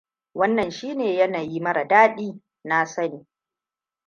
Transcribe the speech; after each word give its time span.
Wannan 0.33 0.71
shi 0.71 0.93
ne 0.95 1.13
yanayi 1.15 1.59
mara 1.59 1.85
dadi, 1.87 2.41
na 2.63 2.85
sani. 2.85 3.27